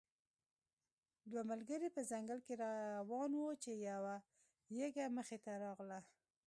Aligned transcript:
دوه 1.31 1.43
ملګري 1.51 1.87
په 1.95 2.01
ځنګل 2.11 2.39
کې 2.45 2.53
روان 2.65 3.31
وو 3.35 3.49
چې 3.63 3.71
یو 3.89 4.03
یږه 4.79 5.05
مخې 5.17 5.37
ته 5.45 5.51
راغله. 5.63 5.99